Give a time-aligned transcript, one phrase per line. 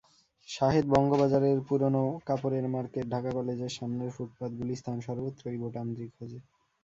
[0.49, 6.39] শাহেদ বঙ্গবাজারের পুরোনো কাপড়ের মার্কেট, ঢাকা কলেজের সামনের ফুটপাত, গুলিস্তান—সর্বত্রই বোতামটি খোঁজে।